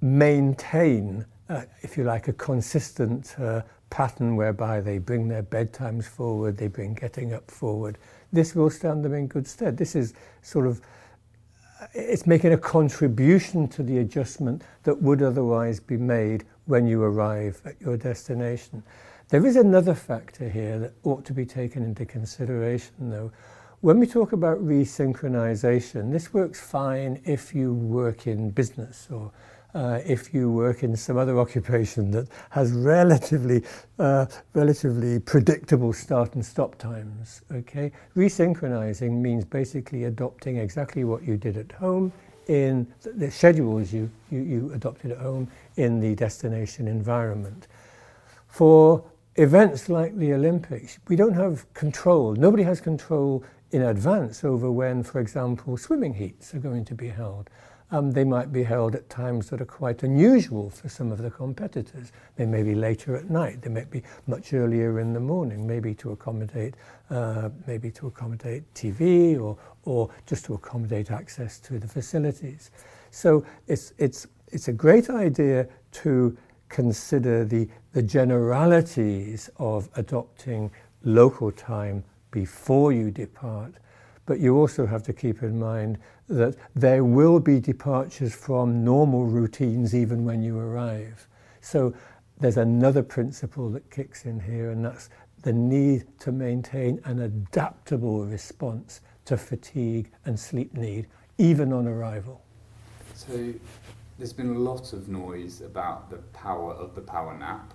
maintain, 0.00 1.24
uh, 1.48 1.62
if 1.82 1.96
you 1.96 2.02
like, 2.02 2.26
a 2.26 2.32
consistent 2.32 3.36
uh, 3.38 3.62
pattern 3.90 4.34
whereby 4.34 4.80
they 4.80 4.98
bring 4.98 5.28
their 5.28 5.44
bedtimes 5.44 6.06
forward, 6.06 6.56
they 6.56 6.66
bring 6.66 6.94
getting 6.94 7.32
up 7.32 7.52
forward, 7.52 7.98
this 8.32 8.56
will 8.56 8.70
stand 8.70 9.04
them 9.04 9.14
in 9.14 9.28
good 9.28 9.46
stead. 9.46 9.76
This 9.76 9.94
is 9.94 10.12
sort 10.42 10.66
of 10.66 10.80
it's 11.92 12.26
making 12.26 12.52
a 12.52 12.58
contribution 12.58 13.68
to 13.68 13.82
the 13.82 13.98
adjustment 13.98 14.62
that 14.84 15.00
would 15.02 15.22
otherwise 15.22 15.80
be 15.80 15.96
made 15.96 16.44
when 16.66 16.86
you 16.86 17.02
arrive 17.02 17.60
at 17.64 17.80
your 17.80 17.96
destination. 17.96 18.82
There 19.28 19.44
is 19.44 19.56
another 19.56 19.94
factor 19.94 20.48
here 20.48 20.78
that 20.78 20.92
ought 21.02 21.24
to 21.26 21.32
be 21.32 21.44
taken 21.44 21.82
into 21.82 22.06
consideration, 22.06 23.10
though. 23.10 23.32
When 23.80 23.98
we 23.98 24.06
talk 24.06 24.32
about 24.32 24.58
resynchronization, 24.64 26.10
this 26.10 26.32
works 26.32 26.60
fine 26.60 27.20
if 27.24 27.54
you 27.54 27.74
work 27.74 28.26
in 28.26 28.50
business 28.50 29.08
or 29.10 29.32
uh, 29.76 30.00
if 30.06 30.32
you 30.32 30.50
work 30.50 30.82
in 30.82 30.96
some 30.96 31.18
other 31.18 31.38
occupation 31.38 32.10
that 32.10 32.26
has 32.48 32.72
relatively, 32.72 33.62
uh, 33.98 34.24
relatively 34.54 35.20
predictable 35.20 35.92
start 35.92 36.34
and 36.34 36.44
stop 36.44 36.78
times. 36.78 37.42
Okay, 37.52 37.92
resynchronizing 38.16 39.20
means 39.20 39.44
basically 39.44 40.04
adopting 40.04 40.56
exactly 40.56 41.04
what 41.04 41.22
you 41.22 41.36
did 41.36 41.58
at 41.58 41.70
home 41.72 42.10
in 42.48 42.86
the 43.04 43.30
schedules 43.30 43.92
you, 43.92 44.10
you, 44.30 44.40
you 44.40 44.72
adopted 44.72 45.10
at 45.10 45.18
home 45.18 45.46
in 45.76 46.00
the 46.00 46.14
destination 46.14 46.88
environment. 46.88 47.68
For 48.48 49.04
events 49.34 49.90
like 49.90 50.16
the 50.16 50.32
Olympics, 50.32 50.98
we 51.08 51.16
don't 51.16 51.34
have 51.34 51.70
control. 51.74 52.34
Nobody 52.34 52.62
has 52.62 52.80
control 52.80 53.44
in 53.72 53.82
advance 53.82 54.42
over 54.42 54.72
when, 54.72 55.02
for 55.02 55.20
example, 55.20 55.76
swimming 55.76 56.14
heats 56.14 56.54
are 56.54 56.60
going 56.60 56.86
to 56.86 56.94
be 56.94 57.08
held. 57.08 57.50
Um, 57.92 58.10
they 58.10 58.24
might 58.24 58.52
be 58.52 58.64
held 58.64 58.96
at 58.96 59.08
times 59.08 59.48
that 59.50 59.60
are 59.60 59.66
quite 59.66 60.02
unusual 60.02 60.70
for 60.70 60.88
some 60.88 61.12
of 61.12 61.18
the 61.18 61.30
competitors. 61.30 62.10
They 62.34 62.44
may 62.44 62.64
be 62.64 62.74
later 62.74 63.14
at 63.14 63.30
night. 63.30 63.62
They 63.62 63.70
may 63.70 63.84
be 63.84 64.02
much 64.26 64.52
earlier 64.52 64.98
in 64.98 65.12
the 65.12 65.20
morning, 65.20 65.66
maybe 65.66 65.94
to 65.96 66.10
accommodate, 66.10 66.74
uh, 67.10 67.50
maybe 67.66 67.92
to 67.92 68.08
accommodate 68.08 68.64
TV 68.74 69.40
or, 69.40 69.56
or 69.84 70.10
just 70.26 70.44
to 70.46 70.54
accommodate 70.54 71.12
access 71.12 71.60
to 71.60 71.78
the 71.78 71.86
facilities. 71.86 72.72
So 73.12 73.46
it's, 73.68 73.92
it's, 73.98 74.26
it's 74.48 74.66
a 74.66 74.72
great 74.72 75.08
idea 75.08 75.68
to 75.92 76.36
consider 76.68 77.44
the, 77.44 77.68
the 77.92 78.02
generalities 78.02 79.48
of 79.58 79.88
adopting 79.94 80.72
local 81.04 81.52
time 81.52 82.02
before 82.32 82.92
you 82.92 83.12
depart 83.12 83.74
but 84.26 84.40
you 84.40 84.56
also 84.56 84.84
have 84.86 85.02
to 85.04 85.12
keep 85.12 85.42
in 85.42 85.58
mind 85.58 85.98
that 86.28 86.56
there 86.74 87.04
will 87.04 87.40
be 87.40 87.60
departures 87.60 88.34
from 88.34 88.84
normal 88.84 89.24
routines 89.24 89.94
even 89.94 90.24
when 90.24 90.42
you 90.42 90.58
arrive. 90.58 91.26
So 91.60 91.94
there's 92.38 92.56
another 92.56 93.02
principle 93.02 93.70
that 93.70 93.90
kicks 93.90 94.24
in 94.24 94.40
here, 94.40 94.70
and 94.70 94.84
that's 94.84 95.08
the 95.42 95.52
need 95.52 96.04
to 96.18 96.32
maintain 96.32 97.00
an 97.04 97.20
adaptable 97.20 98.26
response 98.26 99.00
to 99.26 99.36
fatigue 99.36 100.10
and 100.24 100.38
sleep 100.38 100.74
need, 100.74 101.06
even 101.38 101.72
on 101.72 101.86
arrival. 101.86 102.42
So 103.14 103.54
there's 104.18 104.32
been 104.32 104.54
a 104.54 104.58
lot 104.58 104.92
of 104.92 105.08
noise 105.08 105.60
about 105.60 106.10
the 106.10 106.18
power 106.32 106.72
of 106.72 106.94
the 106.94 107.00
power 107.00 107.36
nap. 107.38 107.72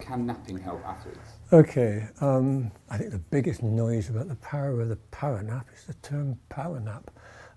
Can 0.00 0.26
napping 0.26 0.58
help 0.58 0.84
athletes? 0.86 1.18
Okay, 1.52 2.06
um, 2.20 2.70
I 2.88 2.96
think 2.98 3.10
the 3.10 3.18
biggest 3.18 3.62
noise 3.62 4.08
about 4.08 4.28
the 4.28 4.36
power 4.36 4.80
of 4.80 4.88
the 4.88 4.96
power 5.10 5.42
nap 5.42 5.66
is 5.74 5.84
the 5.84 5.94
term 5.94 6.38
power 6.48 6.80
nap. 6.80 7.10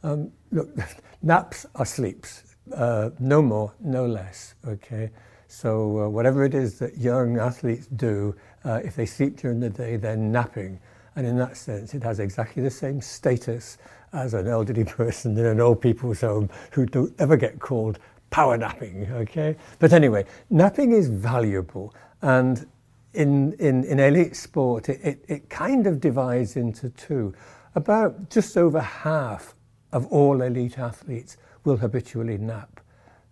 Um, 0.03 0.31
look, 0.51 0.69
naps 1.21 1.65
are 1.75 1.85
sleeps. 1.85 2.55
uh, 2.75 3.09
no 3.19 3.41
more, 3.41 3.73
no 3.79 4.05
less. 4.05 4.55
Okay, 4.67 5.11
so 5.47 5.99
uh, 6.05 6.09
whatever 6.09 6.43
it 6.43 6.53
is 6.55 6.79
that 6.79 6.97
young 6.97 7.37
athletes 7.37 7.87
do, 7.87 8.35
uh, 8.65 8.79
if 8.83 8.95
they 8.95 9.05
sleep 9.05 9.37
during 9.37 9.59
the 9.59 9.69
day, 9.69 9.97
they're 9.97 10.17
napping, 10.17 10.79
and 11.15 11.27
in 11.27 11.37
that 11.37 11.57
sense, 11.57 11.93
it 11.93 12.03
has 12.03 12.19
exactly 12.19 12.63
the 12.63 12.71
same 12.71 13.01
status 13.01 13.77
as 14.13 14.33
an 14.33 14.47
elderly 14.47 14.83
person 14.99 15.37
in 15.37 15.45
an 15.45 15.59
old 15.59 15.81
people's 15.81 16.21
home 16.21 16.49
who 16.71 16.85
don't 16.85 17.13
ever 17.19 17.35
get 17.37 17.59
called 17.59 17.99
power 18.33 18.57
napping. 18.57 19.07
Okay, 19.11 19.55
but 19.77 19.93
anyway, 19.93 20.25
napping 20.49 20.91
is 20.91 21.07
valuable, 21.07 21.93
and 22.23 22.65
in 23.13 23.53
in, 23.53 23.83
in 23.83 23.99
elite 23.99 24.35
sport, 24.35 24.89
it, 24.89 24.99
it, 25.03 25.25
it 25.27 25.49
kind 25.49 25.85
of 25.85 26.01
divides 26.01 26.55
into 26.57 26.89
two. 26.89 27.33
About 27.75 28.29
just 28.31 28.57
over 28.57 28.81
half 28.81 29.53
of 29.91 30.07
all 30.07 30.41
elite 30.41 30.79
athletes 30.79 31.37
will 31.63 31.77
habitually 31.77 32.39
nap, 32.39 32.79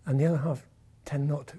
and 0.06 0.20
the 0.20 0.28
other 0.28 0.38
half 0.38 0.68
tend 1.04 1.28
not 1.28 1.48
to. 1.48 1.58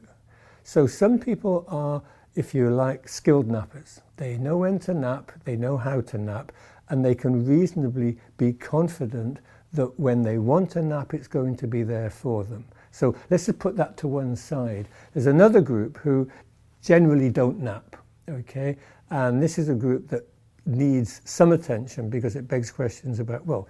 So 0.62 0.86
some 0.86 1.18
people 1.18 1.64
are, 1.66 2.00
if 2.36 2.54
you 2.54 2.70
like, 2.70 3.08
skilled 3.08 3.48
nappers. 3.48 4.00
They 4.16 4.36
know 4.38 4.58
when 4.58 4.78
to 4.80 4.94
nap, 4.94 5.32
they 5.44 5.56
know 5.56 5.76
how 5.76 6.00
to 6.02 6.18
nap, 6.18 6.52
and 6.90 7.04
they 7.04 7.16
can 7.16 7.44
reasonably 7.44 8.18
be 8.36 8.52
confident 8.52 9.40
that 9.72 9.98
when 9.98 10.22
they 10.22 10.38
want 10.38 10.76
a 10.76 10.82
nap, 10.82 11.12
it's 11.12 11.26
going 11.26 11.56
to 11.56 11.66
be 11.66 11.82
there 11.82 12.10
for 12.10 12.44
them. 12.44 12.64
So 12.92 13.16
let's 13.30 13.46
just 13.46 13.58
put 13.58 13.76
that 13.76 13.96
to 13.98 14.08
one 14.08 14.36
side. 14.36 14.86
There's 15.12 15.26
another 15.26 15.60
group 15.60 15.98
who 15.98 16.30
generally 16.82 17.30
don't 17.30 17.58
nap, 17.58 17.96
okay? 18.28 18.76
And 19.10 19.42
this 19.42 19.58
is 19.58 19.68
a 19.68 19.74
group 19.74 20.08
that 20.08 20.28
needs 20.66 21.20
some 21.24 21.52
attention 21.52 22.08
because 22.08 22.36
it 22.36 22.46
begs 22.46 22.70
questions 22.70 23.18
about, 23.18 23.44
well, 23.46 23.68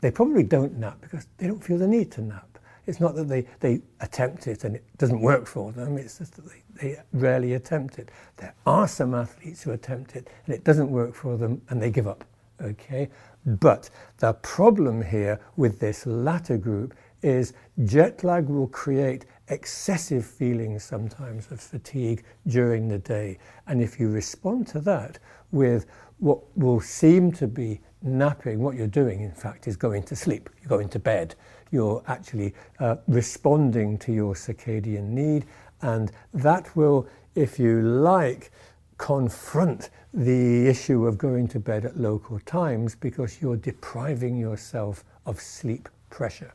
they 0.00 0.10
probably 0.10 0.42
don't 0.42 0.76
nap 0.76 1.00
because 1.00 1.26
they 1.38 1.46
don't 1.46 1.62
feel 1.62 1.78
the 1.78 1.88
need 1.88 2.12
to 2.12 2.20
nap. 2.20 2.58
It's 2.86 3.00
not 3.00 3.14
that 3.14 3.28
they, 3.28 3.46
they 3.60 3.80
attempt 4.00 4.46
it 4.48 4.64
and 4.64 4.76
it 4.76 4.84
doesn't 4.98 5.20
work 5.20 5.46
for 5.46 5.72
them, 5.72 5.96
it's 5.96 6.18
just 6.18 6.34
that 6.34 6.48
they, 6.48 6.62
they 6.80 6.96
rarely 7.12 7.54
attempt 7.54 7.98
it. 7.98 8.10
There 8.36 8.54
are 8.66 8.88
some 8.88 9.14
athletes 9.14 9.62
who 9.62 9.70
attempt 9.70 10.16
it 10.16 10.28
and 10.46 10.54
it 10.54 10.64
doesn't 10.64 10.90
work 10.90 11.14
for 11.14 11.36
them 11.36 11.62
and 11.70 11.80
they 11.80 11.90
give 11.90 12.08
up. 12.08 12.24
Okay? 12.60 13.08
But 13.46 13.90
the 14.18 14.34
problem 14.34 15.02
here 15.02 15.40
with 15.56 15.78
this 15.78 16.06
latter 16.06 16.56
group 16.56 16.94
is 17.22 17.52
jet 17.84 18.24
lag 18.24 18.48
will 18.48 18.68
create 18.68 19.26
excessive 19.48 20.24
feelings 20.24 20.82
sometimes 20.82 21.50
of 21.50 21.60
fatigue 21.60 22.24
during 22.46 22.88
the 22.88 22.98
day. 22.98 23.38
And 23.66 23.82
if 23.82 23.98
you 24.00 24.08
respond 24.08 24.66
to 24.68 24.80
that 24.80 25.18
with 25.50 25.86
what 26.18 26.40
will 26.56 26.80
seem 26.80 27.32
to 27.32 27.46
be 27.46 27.80
napping, 28.02 28.60
what 28.60 28.76
you're 28.76 28.86
doing, 28.86 29.20
in 29.22 29.32
fact, 29.32 29.66
is 29.66 29.76
going 29.76 30.02
to 30.04 30.16
sleep. 30.16 30.50
You're 30.60 30.68
going 30.68 30.88
to 30.90 30.98
bed. 30.98 31.34
You're 31.70 32.02
actually 32.06 32.54
uh, 32.78 32.96
responding 33.08 33.98
to 33.98 34.12
your 34.12 34.34
circadian 34.34 35.08
need, 35.08 35.46
and 35.80 36.12
that 36.34 36.74
will, 36.76 37.08
if 37.34 37.58
you 37.58 37.82
like, 37.82 38.50
confront 38.98 39.90
the 40.14 40.68
issue 40.68 41.06
of 41.06 41.18
going 41.18 41.48
to 41.48 41.58
bed 41.58 41.84
at 41.84 41.98
local 41.98 42.38
times 42.40 42.94
because 42.94 43.40
you're 43.40 43.56
depriving 43.56 44.36
yourself 44.36 45.04
of 45.26 45.40
sleep 45.40 45.88
pressure. 46.10 46.52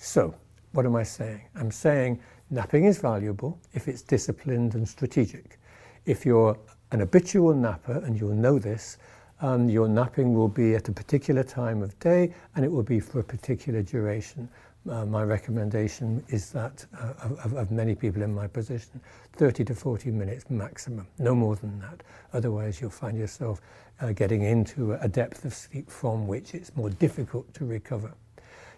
So, 0.00 0.32
what 0.72 0.86
am 0.86 0.94
I 0.94 1.02
saying? 1.02 1.42
I'm 1.56 1.72
saying 1.72 2.20
napping 2.50 2.84
is 2.84 2.98
valuable 2.98 3.58
if 3.74 3.88
it's 3.88 4.00
disciplined 4.00 4.76
and 4.76 4.88
strategic. 4.88 5.58
If 6.06 6.24
you're 6.24 6.56
an 6.92 7.00
habitual 7.00 7.52
napper, 7.52 8.00
and 8.04 8.18
you'll 8.18 8.34
know 8.34 8.60
this, 8.60 8.98
um, 9.40 9.68
your 9.68 9.88
napping 9.88 10.34
will 10.34 10.48
be 10.48 10.76
at 10.76 10.88
a 10.88 10.92
particular 10.92 11.42
time 11.42 11.82
of 11.82 11.98
day 11.98 12.32
and 12.54 12.64
it 12.64 12.70
will 12.70 12.84
be 12.84 13.00
for 13.00 13.18
a 13.18 13.24
particular 13.24 13.82
duration. 13.82 14.48
Uh, 14.88 15.04
my 15.04 15.24
recommendation 15.24 16.24
is 16.28 16.52
that 16.52 16.86
uh, 16.96 17.14
of, 17.44 17.54
of, 17.54 17.70
many 17.72 17.96
people 17.96 18.22
in 18.22 18.32
my 18.32 18.46
position, 18.46 19.00
30 19.32 19.64
to 19.64 19.74
40 19.74 20.12
minutes 20.12 20.48
maximum, 20.48 21.08
no 21.18 21.34
more 21.34 21.56
than 21.56 21.76
that. 21.80 22.04
Otherwise, 22.32 22.80
you'll 22.80 22.88
find 22.88 23.18
yourself 23.18 23.60
uh, 24.00 24.12
getting 24.12 24.42
into 24.42 24.92
a 24.94 25.08
depth 25.08 25.44
of 25.44 25.52
sleep 25.52 25.90
from 25.90 26.28
which 26.28 26.54
it's 26.54 26.74
more 26.76 26.88
difficult 26.88 27.52
to 27.52 27.64
recover. 27.64 28.14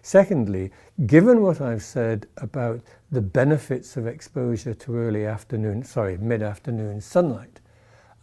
Secondly, 0.01 0.71
given 1.05 1.41
what 1.41 1.61
I've 1.61 1.83
said 1.83 2.27
about 2.37 2.81
the 3.11 3.21
benefits 3.21 3.97
of 3.97 4.07
exposure 4.07 4.73
to 4.73 4.97
early 4.97 5.25
afternoon, 5.25 5.83
sorry, 5.83 6.17
mid-afternoon 6.17 7.01
sunlight, 7.01 7.59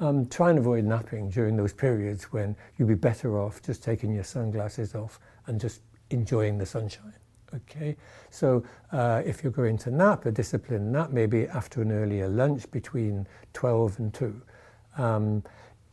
um, 0.01 0.27
try 0.27 0.51
and 0.51 0.59
avoid 0.59 0.85
napping 0.85 1.31
during 1.31 1.57
those 1.57 1.73
periods 1.73 2.25
when 2.33 2.57
you'd 2.77 2.89
be 2.89 2.95
better 2.95 3.39
off 3.39 3.63
just 3.63 3.83
taking 3.83 4.13
your 4.13 4.25
sunglasses 4.25 4.95
off 4.95 5.19
and 5.47 5.61
just 5.61 5.81
enjoying 6.11 6.59
the 6.59 6.67
sunshine. 6.67 7.15
Okay, 7.55 7.97
so 8.31 8.63
uh, 8.93 9.23
if 9.25 9.43
you're 9.43 9.53
going 9.53 9.79
to 9.79 9.91
nap, 9.91 10.27
a 10.27 10.31
disciplined 10.31 10.93
nap, 10.93 11.11
maybe 11.11 11.47
after 11.49 11.81
an 11.81 11.91
earlier 11.91 12.29
lunch 12.29 12.71
between 12.71 13.27
12 13.55 13.99
and 13.99 14.15
2. 14.15 14.43
Um, 14.99 15.43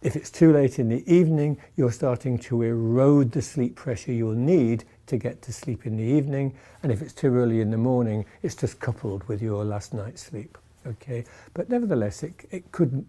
if 0.04 0.16
it's 0.16 0.30
too 0.30 0.52
late 0.52 0.80
in 0.80 0.90
the 0.90 1.10
evening, 1.12 1.58
you're 1.78 1.92
starting 1.92 2.38
to 2.40 2.62
erode 2.62 3.32
the 3.32 3.42
sleep 3.42 3.76
pressure 3.76 4.12
you'll 4.12 4.34
need 4.34 4.84
to 5.08 5.18
get 5.18 5.42
to 5.44 5.54
sleep 5.54 5.86
in 5.86 5.98
the 5.98 6.04
evening. 6.04 6.56
And 6.84 6.92
if 6.92 7.02
it's 7.02 7.14
too 7.14 7.36
early 7.36 7.62
in 7.62 7.72
the 7.72 7.78
morning, 7.78 8.26
it's 8.42 8.56
just 8.56 8.80
coupled 8.80 9.24
with 9.28 9.42
your 9.42 9.64
last 9.64 9.94
night's 9.94 10.24
sleep. 10.24 10.58
Okay, 10.88 11.26
but 11.54 11.70
nevertheless, 11.70 12.22
it, 12.24 12.34
it 12.52 12.72
could 12.72 13.06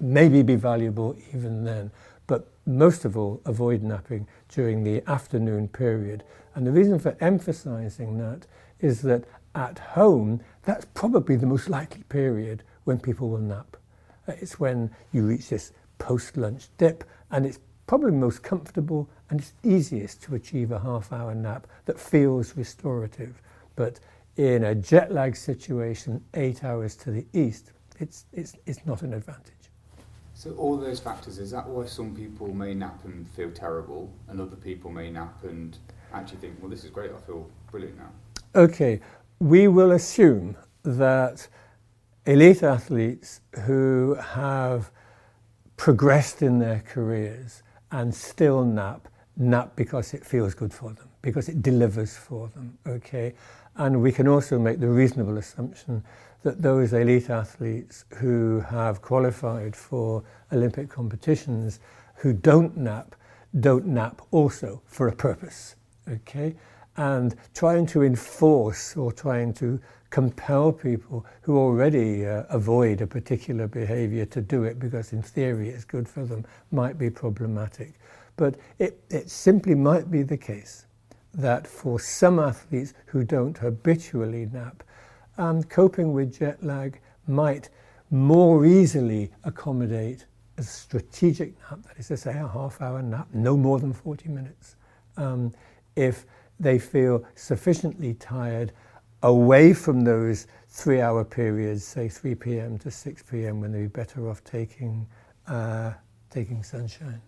maybe 0.00 0.42
be 0.42 0.54
valuable 0.54 1.16
even 1.32 1.64
then. 1.64 1.90
But 2.26 2.48
most 2.66 3.04
of 3.04 3.16
all, 3.16 3.40
avoid 3.44 3.82
napping 3.82 4.26
during 4.48 4.84
the 4.84 5.02
afternoon 5.08 5.68
period. 5.68 6.24
And 6.54 6.66
the 6.66 6.72
reason 6.72 6.98
for 6.98 7.16
emphasizing 7.20 8.18
that 8.18 8.46
is 8.80 9.02
that 9.02 9.24
at 9.54 9.78
home, 9.78 10.40
that's 10.62 10.84
probably 10.92 11.36
the 11.36 11.46
most 11.46 11.70
likely 11.70 12.02
period 12.04 12.62
when 12.84 12.98
people 12.98 13.30
will 13.30 13.38
nap. 13.38 13.76
Uh, 14.28 14.32
it's 14.40 14.60
when 14.60 14.90
you 15.12 15.26
reach 15.26 15.48
this 15.48 15.72
post 15.98 16.36
lunch 16.36 16.68
dip, 16.76 17.04
and 17.30 17.46
it's 17.46 17.58
probably 17.86 18.12
most 18.12 18.42
comfortable 18.42 19.08
and 19.30 19.40
it's 19.40 19.54
easiest 19.62 20.22
to 20.24 20.34
achieve 20.34 20.70
a 20.70 20.78
half 20.78 21.12
hour 21.12 21.34
nap 21.34 21.66
that 21.84 21.98
feels 21.98 22.56
restorative. 22.56 23.40
But 23.74 24.00
in 24.36 24.64
a 24.64 24.74
jet 24.74 25.12
lag 25.12 25.36
situation, 25.36 26.22
eight 26.34 26.64
hours 26.64 26.94
to 26.96 27.10
the 27.10 27.26
east, 27.32 27.72
it's, 27.98 28.26
it's, 28.32 28.54
it's 28.66 28.84
not 28.86 29.02
an 29.02 29.14
advantage. 29.14 29.52
So 30.34 30.52
all 30.52 30.76
those 30.76 31.00
factors, 31.00 31.38
is 31.38 31.50
that 31.52 31.66
why 31.66 31.86
some 31.86 32.14
people 32.14 32.52
may 32.52 32.74
nap 32.74 33.00
and 33.04 33.26
feel 33.30 33.50
terrible 33.50 34.12
and 34.28 34.40
other 34.40 34.56
people 34.56 34.90
may 34.92 35.10
nap 35.10 35.42
and 35.44 35.76
actually 36.12 36.38
think, 36.38 36.56
well, 36.60 36.70
this 36.70 36.84
is 36.84 36.90
great, 36.90 37.10
I 37.10 37.18
feel 37.20 37.48
brilliant 37.70 37.96
now? 37.96 38.10
Okay, 38.54 39.00
we 39.38 39.66
will 39.66 39.92
assume 39.92 40.56
that 40.82 41.48
elite 42.26 42.62
athletes 42.62 43.40
who 43.64 44.14
have 44.14 44.90
progressed 45.76 46.42
in 46.42 46.58
their 46.58 46.80
careers 46.86 47.62
and 47.90 48.14
still 48.14 48.64
nap, 48.64 49.08
nap 49.36 49.72
because 49.76 50.14
it 50.14 50.24
feels 50.24 50.54
good 50.54 50.72
for 50.72 50.92
them, 50.92 51.08
because 51.22 51.48
it 51.48 51.62
delivers 51.62 52.16
for 52.16 52.48
them, 52.48 52.76
okay? 52.86 53.34
And 53.76 54.02
we 54.02 54.12
can 54.12 54.26
also 54.26 54.58
make 54.58 54.80
the 54.80 54.88
reasonable 54.88 55.36
assumption 55.36 56.02
that 56.42 56.62
those 56.62 56.92
elite 56.92 57.28
athletes 57.28 58.04
who 58.18 58.60
have 58.60 59.02
qualified 59.02 59.74
for 59.74 60.22
Olympic 60.52 60.88
competitions 60.88 61.80
who 62.16 62.32
don't 62.32 62.76
nap 62.76 63.14
don't 63.60 63.86
nap 63.86 64.20
also 64.30 64.82
for 64.86 65.08
a 65.08 65.14
purpose. 65.14 65.76
Okay? 66.08 66.54
And 66.96 67.34
trying 67.54 67.86
to 67.86 68.02
enforce 68.02 68.96
or 68.96 69.12
trying 69.12 69.52
to 69.54 69.80
compel 70.10 70.72
people 70.72 71.26
who 71.42 71.58
already 71.58 72.26
uh, 72.26 72.44
avoid 72.48 73.00
a 73.00 73.06
particular 73.06 73.66
behavior 73.66 74.24
to 74.26 74.40
do 74.40 74.64
it 74.64 74.78
because 74.78 75.12
in 75.12 75.22
theory 75.22 75.68
it's 75.68 75.84
good 75.84 76.08
for 76.08 76.24
them 76.24 76.44
might 76.70 76.96
be 76.96 77.10
problematic. 77.10 77.94
But 78.36 78.56
it, 78.78 79.00
it 79.10 79.30
simply 79.30 79.74
might 79.74 80.10
be 80.10 80.22
the 80.22 80.36
case 80.36 80.86
that 81.34 81.66
for 81.66 82.00
some 82.00 82.38
athletes 82.38 82.94
who 83.06 83.24
don't 83.24 83.56
habitually 83.56 84.48
nap, 84.52 84.82
and 85.36 85.68
coping 85.68 86.12
with 86.12 86.38
jet 86.38 86.62
lag 86.62 87.00
might 87.26 87.68
more 88.10 88.64
easily 88.64 89.30
accommodate 89.44 90.24
a 90.58 90.62
strategic 90.62 91.58
nap, 91.60 91.80
that 91.82 91.98
is 91.98 92.08
to 92.08 92.16
say, 92.16 92.30
a 92.30 92.48
half 92.48 92.80
hour 92.80 93.02
nap, 93.02 93.28
no 93.34 93.56
more 93.56 93.78
than 93.78 93.92
40 93.92 94.28
minutes, 94.30 94.76
um, 95.16 95.52
if 95.94 96.24
they 96.58 96.78
feel 96.78 97.24
sufficiently 97.34 98.14
tired 98.14 98.72
away 99.22 99.74
from 99.74 100.04
those 100.04 100.46
three 100.68 101.00
hour 101.00 101.24
periods, 101.24 101.84
say 101.84 102.08
3 102.08 102.34
p.m. 102.36 102.78
to 102.78 102.90
6 102.90 103.22
p.m., 103.30 103.60
when 103.60 103.72
they'd 103.72 103.82
be 103.82 103.86
better 103.88 104.28
off 104.30 104.42
taking, 104.44 105.06
uh, 105.46 105.92
taking 106.30 106.62
sunshine. 106.62 107.20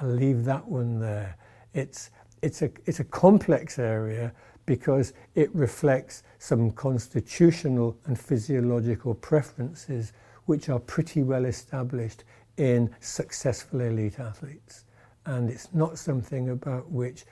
I'll 0.00 0.08
leave 0.08 0.44
that 0.44 0.66
one 0.66 1.00
there. 1.00 1.36
It's, 1.72 2.10
it's, 2.42 2.62
a, 2.62 2.70
it's 2.86 3.00
a 3.00 3.04
complex 3.04 3.78
area 3.78 4.32
because 4.66 5.12
it 5.34 5.54
reflects 5.54 6.22
some 6.38 6.70
constitutional 6.70 7.96
and 8.06 8.18
physiological 8.18 9.14
preferences 9.14 10.12
which 10.46 10.68
are 10.68 10.78
pretty 10.78 11.22
well 11.22 11.44
established 11.44 12.24
in 12.56 12.94
successful 13.00 13.80
elite 13.80 14.18
athletes. 14.18 14.84
And 15.26 15.50
it's 15.50 15.72
not 15.74 15.98
something 15.98 16.50
about 16.50 16.90
which 16.90 17.24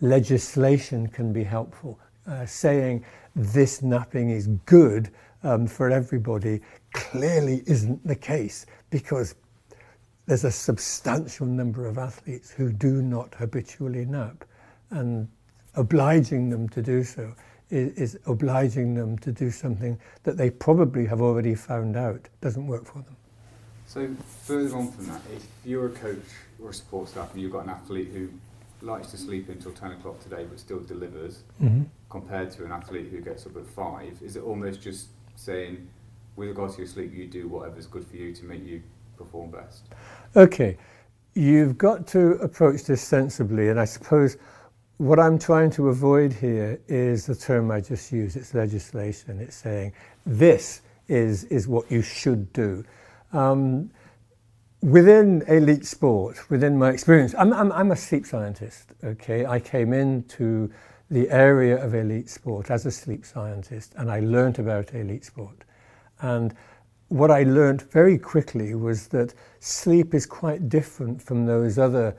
legislation 0.00 1.06
can 1.08 1.32
be 1.32 1.44
helpful. 1.44 1.98
Uh, 2.26 2.44
saying 2.44 3.04
this 3.36 3.82
napping 3.82 4.30
is 4.30 4.48
good 4.66 5.10
um, 5.42 5.66
for 5.66 5.90
everybody 5.90 6.60
clearly 6.92 7.62
isn't 7.66 8.04
the 8.06 8.16
case 8.16 8.66
because 8.90 9.36
there's 10.26 10.44
a 10.44 10.50
substantial 10.50 11.46
number 11.46 11.86
of 11.86 11.98
athletes 11.98 12.50
who 12.50 12.72
do 12.72 13.00
not 13.00 13.34
habitually 13.34 14.04
nap, 14.04 14.44
and 14.90 15.28
obliging 15.74 16.50
them 16.50 16.68
to 16.70 16.82
do 16.82 17.04
so 17.04 17.32
is, 17.70 17.92
is, 17.92 18.18
obliging 18.26 18.94
them 18.94 19.18
to 19.18 19.32
do 19.32 19.50
something 19.50 19.98
that 20.24 20.36
they 20.36 20.50
probably 20.50 21.06
have 21.06 21.20
already 21.20 21.54
found 21.54 21.96
out 21.96 22.28
doesn't 22.40 22.66
work 22.66 22.84
for 22.86 23.02
them. 23.02 23.16
So, 23.86 24.08
further 24.42 24.76
on 24.76 24.90
from 24.90 25.06
that, 25.06 25.20
if 25.34 25.46
you're 25.64 25.86
a 25.86 25.90
coach 25.90 26.24
or 26.62 26.70
a 26.70 26.74
support 26.74 27.08
staff 27.08 27.32
and 27.32 27.40
you've 27.40 27.52
got 27.52 27.64
an 27.64 27.70
athlete 27.70 28.08
who 28.12 28.28
likes 28.82 29.10
to 29.12 29.16
sleep 29.16 29.48
until 29.48 29.72
10 29.72 29.92
o'clock 29.92 30.20
today 30.20 30.44
but 30.48 30.58
still 30.58 30.80
delivers, 30.80 31.42
mm-hmm. 31.62 31.84
compared 32.10 32.50
to 32.52 32.64
an 32.64 32.72
athlete 32.72 33.08
who 33.10 33.20
gets 33.20 33.46
up 33.46 33.56
at 33.56 33.66
5, 33.66 34.22
is 34.22 34.36
it 34.36 34.42
almost 34.42 34.82
just 34.82 35.08
saying, 35.36 35.88
with 36.34 36.48
regard 36.48 36.72
to 36.72 36.78
your 36.78 36.86
sleep, 36.86 37.14
you 37.14 37.26
do 37.26 37.48
whatever's 37.48 37.86
good 37.86 38.04
for 38.06 38.16
you 38.16 38.34
to 38.34 38.44
make 38.44 38.64
you 38.64 38.82
perform 39.16 39.50
best? 39.50 39.84
Okay, 40.34 40.76
you've 41.34 41.78
got 41.78 42.06
to 42.08 42.32
approach 42.42 42.84
this 42.84 43.02
sensibly, 43.02 43.68
and 43.68 43.80
I 43.80 43.84
suppose 43.84 44.36
what 44.98 45.18
I'm 45.18 45.38
trying 45.38 45.70
to 45.72 45.88
avoid 45.88 46.32
here 46.32 46.80
is 46.88 47.26
the 47.26 47.34
term 47.34 47.70
I 47.70 47.80
just 47.80 48.10
used. 48.12 48.36
It's 48.36 48.54
legislation. 48.54 49.40
It's 49.40 49.56
saying 49.56 49.92
this 50.24 50.82
is, 51.08 51.44
is 51.44 51.68
what 51.68 51.90
you 51.90 52.02
should 52.02 52.52
do. 52.52 52.84
Um, 53.32 53.90
within 54.82 55.42
elite 55.48 55.84
sport, 55.84 56.50
within 56.50 56.78
my 56.78 56.90
experience, 56.90 57.34
I'm, 57.36 57.52
I'm, 57.52 57.72
I'm 57.72 57.90
a 57.90 57.96
sleep 57.96 58.26
scientist, 58.26 58.92
okay? 59.04 59.44
I 59.44 59.60
came 59.60 59.92
into 59.92 60.70
the 61.10 61.30
area 61.30 61.82
of 61.82 61.94
elite 61.94 62.28
sport 62.28 62.70
as 62.70 62.86
a 62.86 62.90
sleep 62.90 63.24
scientist 63.24 63.94
and 63.96 64.10
I 64.10 64.20
learned 64.20 64.58
about 64.58 64.94
elite 64.94 65.24
sport. 65.24 65.64
And 66.20 66.54
what 67.08 67.30
I 67.30 67.44
learned 67.44 67.82
very 67.82 68.18
quickly 68.18 68.74
was 68.74 69.08
that 69.08 69.34
sleep 69.60 70.14
is 70.14 70.26
quite 70.26 70.68
different 70.68 71.22
from 71.22 71.46
those 71.46 71.78
other 71.78 72.16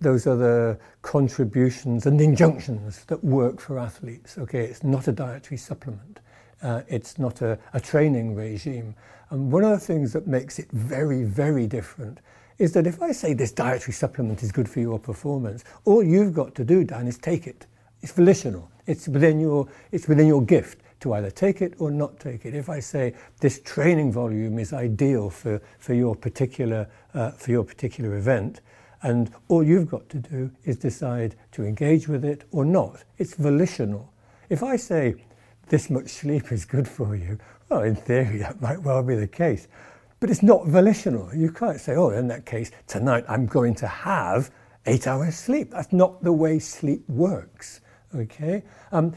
those 0.00 0.26
other 0.26 0.78
contributions 1.02 2.04
and 2.04 2.20
injunctions 2.20 3.04
that 3.06 3.22
work 3.24 3.60
for 3.60 3.78
athletes. 3.78 4.36
Okay, 4.36 4.64
it's 4.64 4.82
not 4.82 5.08
a 5.08 5.12
dietary 5.12 5.56
supplement. 5.56 6.20
Uh, 6.62 6.82
it's 6.88 7.18
not 7.18 7.40
a, 7.42 7.58
a 7.72 7.80
training 7.80 8.34
regime. 8.34 8.94
And 9.30 9.50
one 9.50 9.64
of 9.64 9.70
the 9.70 9.78
things 9.78 10.12
that 10.12 10.26
makes 10.26 10.58
it 10.58 10.70
very, 10.72 11.24
very 11.24 11.66
different 11.66 12.18
is 12.58 12.72
that 12.72 12.86
if 12.86 13.02
I 13.02 13.12
say 13.12 13.34
this 13.34 13.52
dietary 13.52 13.92
supplement 13.92 14.42
is 14.42 14.52
good 14.52 14.68
for 14.68 14.80
your 14.80 14.98
performance, 14.98 15.64
all 15.84 16.02
you've 16.02 16.34
got 16.34 16.54
to 16.56 16.64
do, 16.64 16.84
Dan, 16.84 17.06
is 17.06 17.18
take 17.18 17.46
it. 17.46 17.66
It's 18.02 18.12
volitional. 18.12 18.70
It's 18.86 19.08
within 19.08 19.40
your, 19.40 19.68
it's 19.90 20.08
within 20.08 20.26
your 20.26 20.42
gift 20.42 20.78
to 21.04 21.12
either 21.12 21.30
take 21.30 21.60
it 21.60 21.74
or 21.78 21.90
not 21.90 22.18
take 22.18 22.46
it. 22.46 22.54
If 22.54 22.70
I 22.70 22.80
say 22.80 23.12
this 23.40 23.60
training 23.60 24.10
volume 24.10 24.58
is 24.58 24.72
ideal 24.72 25.28
for, 25.28 25.60
for, 25.78 25.92
your, 25.92 26.16
particular, 26.16 26.88
uh, 27.12 27.32
for 27.32 27.50
your 27.50 27.62
particular 27.62 28.16
event, 28.16 28.62
and 29.02 29.30
all 29.48 29.62
you've 29.62 29.90
got 29.90 30.08
to 30.08 30.18
do 30.18 30.50
is 30.64 30.78
decide 30.78 31.36
to 31.52 31.64
engage 31.64 32.08
with 32.08 32.24
it 32.24 32.44
or 32.52 32.64
not. 32.64 33.04
It's 33.18 33.34
volitional. 33.34 34.14
If 34.48 34.62
I 34.62 34.76
say 34.76 35.16
this 35.68 35.90
much 35.90 36.08
sleep 36.08 36.50
is 36.50 36.64
good 36.64 36.88
for 36.88 37.14
you, 37.14 37.38
well, 37.68 37.82
in 37.82 37.96
theory, 37.96 38.38
that 38.38 38.62
might 38.62 38.82
well 38.82 39.02
be 39.02 39.14
the 39.14 39.28
case. 39.28 39.68
But 40.20 40.30
it's 40.30 40.42
not 40.42 40.66
volitional. 40.66 41.28
You 41.34 41.52
can't 41.52 41.78
say, 41.78 41.96
oh, 41.96 42.10
in 42.10 42.28
that 42.28 42.46
case, 42.46 42.70
tonight 42.86 43.26
I'm 43.28 43.44
going 43.44 43.74
to 43.74 43.86
have 43.86 44.50
eight 44.86 45.06
hours 45.06 45.34
sleep. 45.34 45.72
That's 45.72 45.92
not 45.92 46.22
the 46.22 46.32
way 46.32 46.58
sleep 46.58 47.06
works. 47.10 47.82
Okay? 48.14 48.62
Um, 48.92 49.14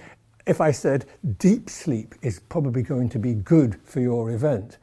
if 0.48 0.62
I 0.62 0.72
said 0.72 1.06
deep 1.39 1.70
sleep 1.70 2.16
is 2.22 2.40
probably 2.40 2.81
going 2.81 3.10
to 3.10 3.20
be 3.20 3.33
good 3.33 3.79
for 3.83 4.00
your 4.00 4.31
event, 4.31 4.77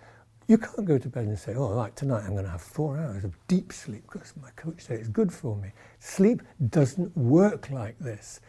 you 0.47 0.59
can't 0.59 0.85
go 0.85 0.99
to 0.99 1.09
bed 1.09 1.25
and 1.25 1.39
say, 1.39 1.55
oh, 1.55 1.73
right, 1.73 1.97
tonight 1.97 2.25
I'm 2.25 2.33
going 2.33 2.45
to 2.45 2.51
have 2.51 2.61
four 2.61 2.99
hours 2.99 3.25
of 3.25 3.35
deep 3.49 3.73
sleep 3.73 4.03
because 4.13 4.35
my 4.43 4.51
coach 4.57 4.83
said 4.83 5.01
it's 5.01 5.09
good 5.09 5.33
for 5.33 5.57
me. 5.57 5.71
Sleep 6.01 6.43
doesn't 6.69 7.17
work 7.17 7.71
like 7.71 7.99
this. 7.99 8.41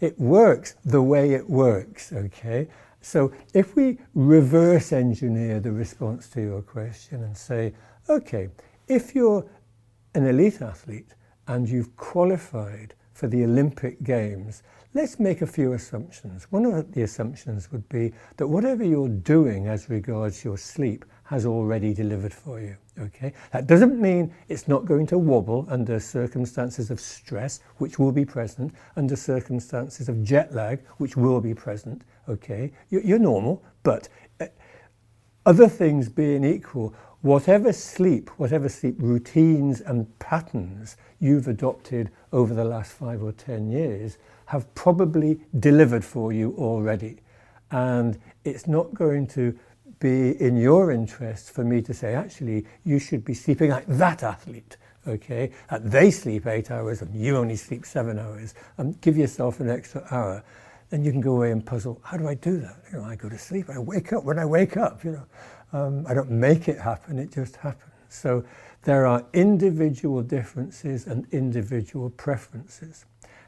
It 0.00 0.18
works 0.18 0.74
the 0.84 1.02
way 1.02 1.32
it 1.32 1.48
works, 1.48 2.12
okay? 2.12 2.68
So 3.00 3.32
if 3.54 3.74
we 3.74 3.98
reverse 4.14 4.92
engineer 4.92 5.60
the 5.60 5.72
response 5.72 6.28
to 6.30 6.42
your 6.42 6.60
question 6.60 7.24
and 7.24 7.34
say, 7.34 7.72
okay, 8.10 8.48
if 8.88 9.14
you're 9.14 9.46
an 10.14 10.26
elite 10.26 10.60
athlete 10.60 11.14
and 11.46 11.66
you've 11.66 11.96
qualified 11.96 12.94
for 13.14 13.26
the 13.26 13.42
Olympic 13.44 14.02
Games, 14.02 14.62
let's 14.94 15.20
make 15.20 15.42
a 15.42 15.46
few 15.46 15.74
assumptions. 15.74 16.46
One 16.50 16.64
of 16.64 16.92
the 16.92 17.02
assumptions 17.02 17.70
would 17.72 17.88
be 17.88 18.12
that 18.36 18.46
whatever 18.46 18.84
you're 18.84 19.08
doing 19.08 19.66
as 19.66 19.90
regards 19.90 20.44
your 20.44 20.56
sleep 20.56 21.04
has 21.24 21.44
already 21.44 21.92
delivered 21.92 22.32
for 22.32 22.60
you. 22.60 22.76
Okay, 22.98 23.32
that 23.52 23.66
doesn't 23.66 24.00
mean 24.00 24.34
it's 24.48 24.66
not 24.66 24.86
going 24.86 25.06
to 25.08 25.18
wobble 25.18 25.66
under 25.68 26.00
circumstances 26.00 26.90
of 26.90 26.98
stress, 26.98 27.60
which 27.76 27.98
will 27.98 28.12
be 28.12 28.24
present, 28.24 28.74
under 28.96 29.14
circumstances 29.14 30.08
of 30.08 30.24
jet 30.24 30.54
lag, 30.54 30.80
which 30.96 31.16
will 31.16 31.40
be 31.40 31.54
present. 31.54 32.02
Okay, 32.28 32.72
you're 32.88 33.18
normal, 33.18 33.62
but 33.82 34.08
uh, 34.40 34.46
other 35.46 35.68
things 35.68 36.08
being 36.08 36.44
equal, 36.44 36.94
whatever 37.20 37.72
sleep, 37.72 38.30
whatever 38.38 38.68
sleep 38.68 38.96
routines 38.98 39.80
and 39.80 40.18
patterns 40.18 40.96
you've 41.20 41.46
adopted 41.46 42.10
over 42.32 42.54
the 42.54 42.64
last 42.64 42.92
five 42.92 43.22
or 43.22 43.32
ten 43.32 43.70
years 43.70 44.18
have 44.48 44.74
probably 44.74 45.38
delivered 45.60 46.02
for 46.02 46.32
you 46.32 46.54
already. 46.56 47.18
And 47.70 48.18
it's 48.44 48.66
not 48.66 48.94
going 48.94 49.26
to 49.28 49.54
be 50.00 50.40
in 50.40 50.56
your 50.56 50.90
interest 50.90 51.50
for 51.50 51.64
me 51.64 51.82
to 51.82 51.92
say, 51.92 52.14
actually, 52.14 52.64
you 52.82 52.98
should 52.98 53.26
be 53.26 53.34
sleeping 53.34 53.70
like 53.70 53.86
that 53.86 54.22
athlete. 54.22 54.78
Okay, 55.06 55.52
and 55.70 55.90
they 55.90 56.10
sleep 56.10 56.46
eight 56.46 56.70
hours 56.70 57.02
and 57.02 57.14
you 57.14 57.36
only 57.36 57.56
sleep 57.56 57.84
seven 57.84 58.18
hours, 58.18 58.54
and 58.78 58.98
give 59.00 59.16
yourself 59.16 59.60
an 59.60 59.68
extra 59.68 60.06
hour. 60.10 60.42
Then 60.90 61.04
you 61.04 61.12
can 61.12 61.20
go 61.20 61.36
away 61.36 61.50
and 61.50 61.64
puzzle. 61.64 62.00
How 62.02 62.16
do 62.16 62.26
I 62.26 62.34
do 62.34 62.58
that? 62.58 62.76
You 62.90 62.98
know, 62.98 63.04
I 63.04 63.16
go 63.16 63.28
to 63.28 63.38
sleep. 63.38 63.68
I 63.68 63.78
wake 63.78 64.12
up 64.14 64.24
when 64.24 64.38
I 64.38 64.46
wake 64.46 64.78
up. 64.78 65.04
You 65.04 65.12
know, 65.12 65.26
um, 65.78 66.06
I 66.06 66.14
don't 66.14 66.30
make 66.30 66.68
it 66.68 66.78
happen. 66.78 67.18
It 67.18 67.32
just 67.32 67.56
happens. 67.56 67.92
So 68.08 68.44
there 68.82 69.06
are 69.06 69.24
individual 69.34 70.22
differences 70.22 71.06
and 71.06 71.26
individual 71.32 72.10
preferences. 72.10 73.04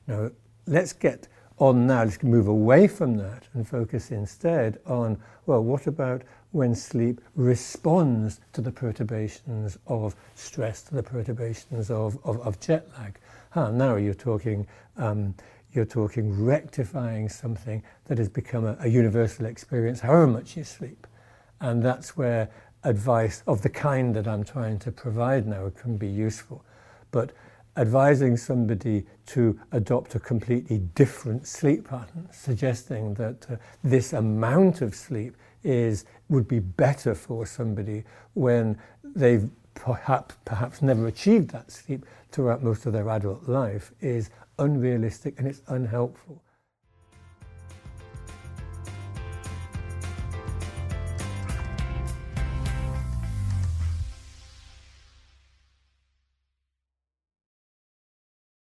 Now 0.07 0.31
let's 0.71 0.93
get 0.93 1.29
on 1.59 1.87
now. 1.87 2.05
Let's 2.05 2.23
move 2.23 2.49
away 2.49 2.89
from 2.89 3.17
that 3.19 3.45
and 3.53 3.69
focus 3.69 4.11
instead 4.11 4.79
on 4.87 5.19
well, 5.47 5.63
what 5.63 5.87
about 5.87 6.23
when 6.53 6.75
sleep 6.75 7.21
responds 7.35 8.41
to 8.53 8.61
the 8.61 8.73
perturbations 8.73 9.79
of 9.87 10.15
stress, 10.35 10.83
to 10.83 10.95
the 10.95 11.03
perturbations 11.03 11.91
of, 11.91 12.19
of, 12.25 12.41
of 12.41 12.59
jet 12.61 12.89
lag. 12.99 13.19
Ah, 13.55 13.71
now 13.71 13.97
you're 13.97 14.15
talking, 14.15 14.67
um, 14.97 15.35
you're 15.73 15.85
talking 15.85 16.45
rectifying 16.45 17.29
something 17.29 17.83
that 18.07 18.19
has 18.19 18.29
become 18.29 18.65
a, 18.65 18.77
a 18.81 18.89
universal 18.89 19.47
experience, 19.47 20.01
however 20.01 20.27
much 20.27 20.57
you 20.57 20.65
sleep. 20.65 21.07
And 21.61 21.83
that's 21.83 22.17
where 22.17 22.49
advice 22.85 23.43
of 23.47 23.63
the 23.63 23.69
kind 23.69 24.15
that 24.17 24.27
I'm 24.27 24.45
trying 24.45 24.79
to 24.81 24.93
provide 24.93 25.47
now 25.47 25.71
can 25.71 25.97
be 25.97 26.09
useful. 26.09 26.65
But 27.11 27.33
advising 27.77 28.37
somebody 28.37 29.05
to 29.27 29.59
adopt 29.73 30.15
a 30.15 30.21
completely 30.21 30.79
different 30.79 31.47
sleep 31.47 31.89
pattern, 31.89 32.29
suggesting 32.33 33.15
that 33.15 33.47
uh, 33.51 33.57
this 33.83 34.13
amount 34.13 34.83
of 34.83 34.95
sleep 34.95 35.37
is 35.63 36.05
would 36.29 36.49
be 36.49 36.59
better 36.59 37.15
for 37.15 37.47
somebody 37.47 38.05
when 38.35 38.79
they've 39.05 39.49
perhaps 39.75 40.35
perhaps 40.45 40.83
never 40.83 41.07
achieved 41.07 41.51
that 41.51 41.71
sleep 41.71 42.05
throughout 42.33 42.63
most 42.63 42.87
of 42.87 42.93
their 42.93 43.09
adult 43.09 43.49
life 43.49 43.93
is 44.01 44.31
unrealistic 44.59 45.39
and 45.39 45.47
it's 45.49 45.63
unhelpful. 45.69 46.43